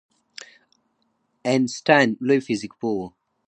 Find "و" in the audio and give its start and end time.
2.97-3.05